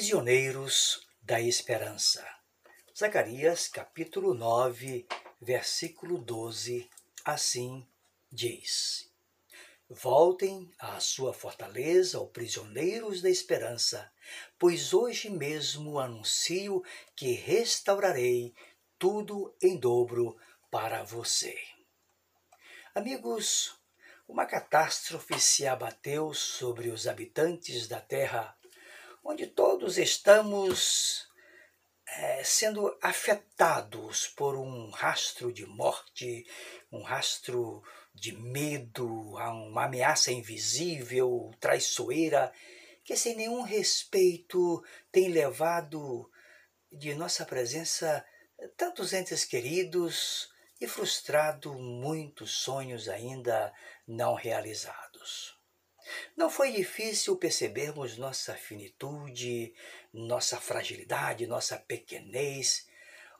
[0.00, 2.26] Prisioneiros da Esperança.
[2.98, 5.06] Zacarias capítulo 9,
[5.38, 6.88] versículo 12,
[7.22, 7.86] assim
[8.32, 9.12] diz:
[9.90, 14.10] Voltem à sua fortaleza, ó prisioneiros da esperança,
[14.58, 16.82] pois hoje mesmo anuncio
[17.14, 18.54] que restaurarei
[18.98, 20.34] tudo em dobro
[20.70, 21.54] para você.
[22.94, 23.78] Amigos,
[24.26, 28.56] uma catástrofe se abateu sobre os habitantes da terra
[29.22, 31.28] onde todos estamos
[32.06, 36.44] é, sendo afetados por um rastro de morte,
[36.90, 37.82] um rastro
[38.14, 42.52] de medo, uma ameaça invisível, traiçoeira,
[43.04, 46.30] que sem nenhum respeito tem levado
[46.90, 48.24] de nossa presença
[48.76, 53.72] tantos entes queridos e frustrado muitos sonhos ainda
[54.06, 55.59] não realizados.
[56.36, 59.74] Não foi difícil percebermos nossa finitude,
[60.12, 62.88] nossa fragilidade, nossa pequenez,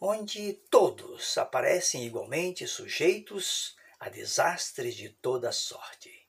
[0.00, 6.26] onde todos aparecem igualmente sujeitos a desastres de toda sorte.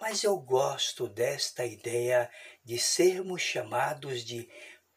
[0.00, 2.30] Mas eu gosto desta ideia
[2.64, 4.48] de sermos chamados de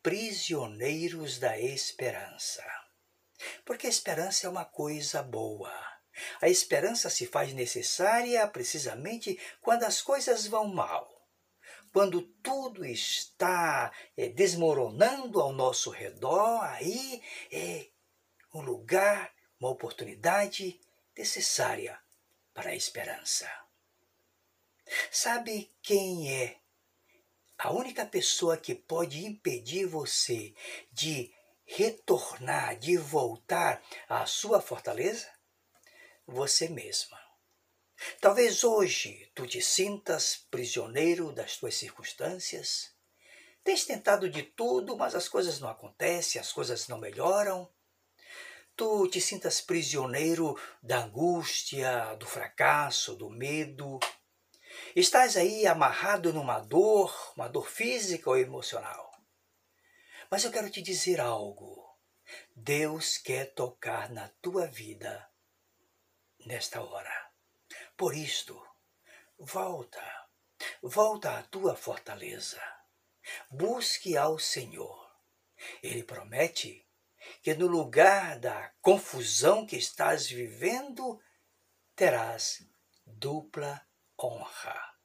[0.01, 2.63] prisioneiros da esperança.
[3.63, 5.94] Porque a esperança é uma coisa boa
[6.41, 11.16] a esperança se faz necessária precisamente quando as coisas vão mal,
[11.91, 17.88] quando tudo está é, desmoronando ao nosso redor, aí é
[18.53, 20.80] um lugar, uma oportunidade
[21.17, 21.99] necessária
[22.53, 23.50] para a esperança.
[25.11, 26.57] Sabe quem é
[27.57, 30.53] a única pessoa que pode impedir você
[30.91, 31.33] de
[31.66, 35.34] retornar, de voltar à sua fortaleza?
[36.27, 37.19] Você mesma.
[38.19, 42.93] Talvez hoje tu te sintas prisioneiro das tuas circunstâncias.
[43.63, 47.72] Tens tentado de tudo, mas as coisas não acontecem, as coisas não melhoram.
[48.75, 54.00] Tu te sintas prisioneiro da angústia, do fracasso, do medo.
[54.95, 59.11] Estás aí amarrado numa dor, uma dor física ou emocional.
[60.29, 61.83] Mas eu quero te dizer algo.
[62.53, 65.25] Deus quer tocar na tua vida
[66.45, 67.31] nesta hora.
[67.97, 68.61] Por isto,
[69.38, 70.03] volta,
[70.81, 72.61] volta à tua fortaleza.
[73.50, 75.11] Busque ao Senhor.
[75.81, 76.88] Ele promete
[77.41, 81.19] que no lugar da confusão que estás vivendo,
[81.95, 82.63] terás
[83.06, 83.81] dupla
[84.17, 84.95] honra.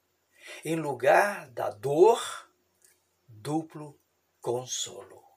[0.63, 2.21] Em lugar da dor,
[3.27, 3.99] duplo
[4.39, 5.30] consolo.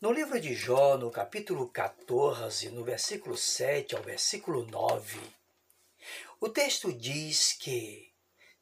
[0.00, 5.18] No livro de Jó, no capítulo 14, no versículo 7 ao versículo 9,
[6.40, 8.12] o texto diz que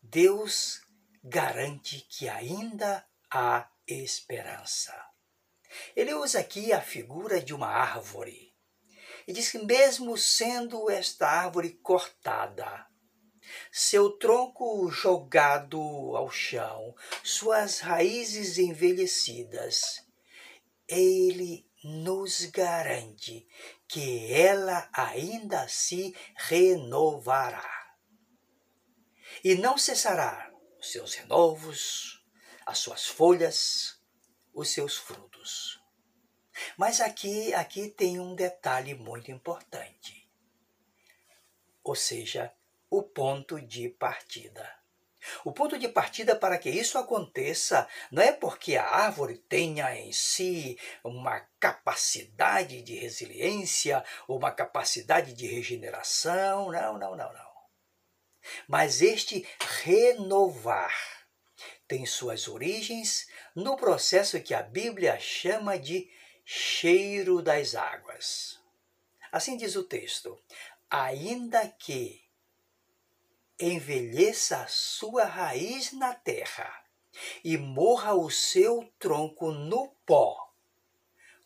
[0.00, 0.80] Deus
[1.22, 4.94] garante que ainda há esperança.
[5.96, 8.54] Ele usa aqui a figura de uma árvore
[9.26, 12.86] e diz que, mesmo sendo esta árvore cortada,
[13.72, 15.80] seu tronco jogado
[16.16, 20.04] ao chão, suas raízes envelhecidas,
[20.88, 23.46] ele nos garante
[23.86, 27.70] que ela ainda se renovará.
[29.42, 32.24] E não cessará os seus renovos,
[32.64, 34.00] as suas folhas,
[34.54, 35.80] os seus frutos.
[36.76, 40.30] Mas aqui, aqui tem um detalhe muito importante.
[41.82, 42.54] Ou seja,
[42.88, 44.83] o ponto de partida.
[45.44, 50.12] O ponto de partida para que isso aconteça não é porque a árvore tenha em
[50.12, 57.54] si uma capacidade de resiliência, uma capacidade de regeneração, não, não, não, não.
[58.68, 59.46] Mas este
[59.82, 60.94] renovar
[61.88, 66.10] tem suas origens no processo que a Bíblia chama de
[66.44, 68.60] cheiro das águas.
[69.32, 70.38] Assim diz o texto:
[70.90, 72.23] ainda que
[73.58, 76.84] envelheça a sua raiz na terra
[77.44, 80.52] e morra o seu tronco no pó.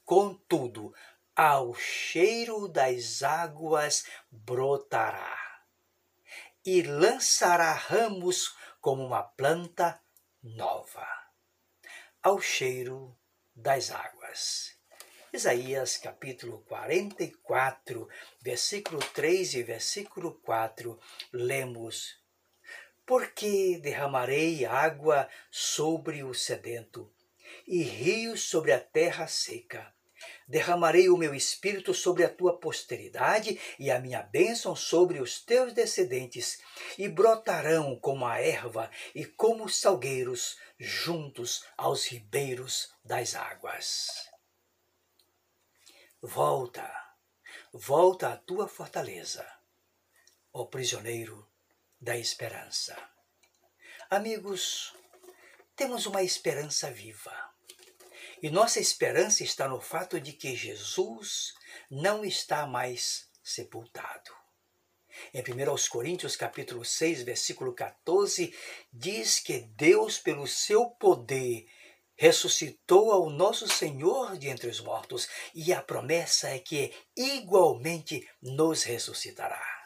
[0.04, 0.94] Contudo,
[1.36, 5.62] ao cheiro das águas brotará
[6.64, 10.00] e lançará ramos como uma planta
[10.42, 11.06] nova.
[12.22, 13.16] Ao cheiro
[13.54, 14.77] das águas.
[15.30, 18.08] Isaías capítulo 44,
[18.40, 20.98] versículo 3 e versículo 4,
[21.30, 22.18] lemos:
[23.04, 27.12] Porque derramarei água sobre o sedento
[27.66, 29.92] e rios sobre a terra seca.
[30.48, 35.74] Derramarei o meu espírito sobre a tua posteridade e a minha bênção sobre os teus
[35.74, 36.58] descendentes,
[36.96, 44.27] e brotarão como a erva e como os salgueiros juntos aos ribeiros das águas.
[46.20, 47.14] Volta,
[47.72, 49.48] volta à tua fortaleza,
[50.52, 51.48] ó prisioneiro
[52.00, 52.96] da esperança.
[54.10, 54.96] Amigos,
[55.76, 57.32] temos uma esperança viva.
[58.42, 61.54] E nossa esperança está no fato de que Jesus
[61.88, 64.36] não está mais sepultado.
[65.32, 68.52] Em 1 Coríntios capítulo 6, versículo 14,
[68.92, 71.68] diz que Deus, pelo seu poder,
[72.18, 78.82] ressuscitou ao nosso Senhor de entre os mortos, e a promessa é que igualmente nos
[78.82, 79.78] ressuscitará.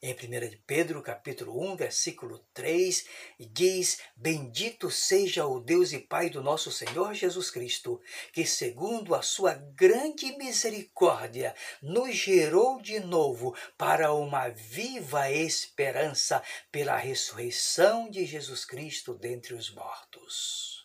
[0.00, 3.04] Em 1 de Pedro, capítulo 1, versículo 3,
[3.50, 8.00] diz: Bendito seja o Deus e Pai do nosso Senhor Jesus Cristo,
[8.32, 16.96] que segundo a sua grande misericórdia nos gerou de novo para uma viva esperança pela
[16.96, 20.77] ressurreição de Jesus Cristo dentre os mortos.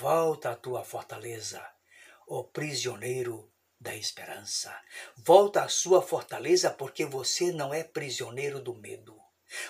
[0.00, 1.62] Volta à tua fortaleza,
[2.26, 4.74] ó prisioneiro da esperança.
[5.14, 9.20] Volta à sua fortaleza, porque você não é prisioneiro do medo.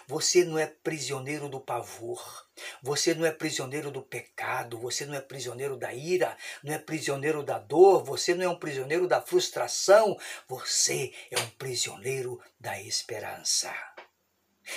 [0.06, 2.46] Você não é prisioneiro do pavor,
[2.80, 7.42] você não é prisioneiro do pecado, você não é prisioneiro da ira, não é prisioneiro
[7.42, 10.16] da dor, você não é um prisioneiro da frustração,
[10.46, 13.74] você é um prisioneiro da esperança.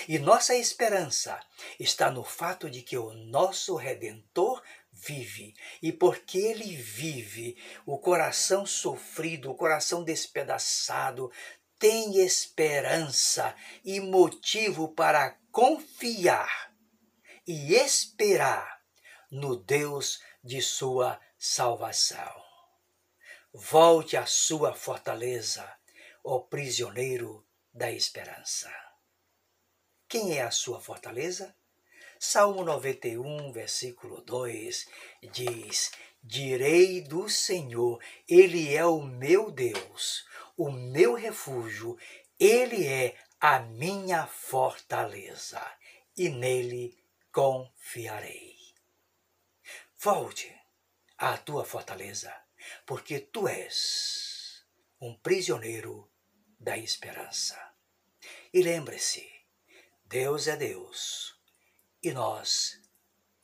[0.08, 1.40] E nossa esperança
[1.80, 4.64] está no fato de que o nosso Redentor
[5.06, 5.54] vive.
[5.82, 11.32] E porque ele vive, o coração sofrido, o coração despedaçado,
[11.80, 16.74] tem esperança e motivo para confiar
[17.46, 18.82] e esperar
[19.30, 22.42] no Deus de sua salvação.
[23.54, 25.70] Volte à sua fortaleza,
[26.24, 28.72] ó prisioneiro da esperança.
[30.08, 31.56] Quem é a sua fortaleza?
[32.26, 34.88] Salmo 91, versículo 2
[35.34, 35.92] diz:
[36.24, 40.26] Direi do Senhor, Ele é o meu Deus,
[40.56, 41.98] o meu refúgio,
[42.40, 45.62] Ele é a minha fortaleza,
[46.16, 46.98] e nele
[47.30, 48.56] confiarei.
[50.00, 50.50] Volte
[51.18, 52.34] à tua fortaleza,
[52.86, 54.66] porque tu és
[55.02, 56.10] um prisioneiro
[56.58, 57.60] da esperança.
[58.54, 59.30] E lembre-se,
[60.06, 61.43] Deus é Deus
[62.04, 62.82] e nós,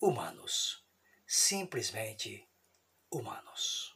[0.01, 0.83] humanos,
[1.25, 2.45] simplesmente
[3.09, 3.88] humanos.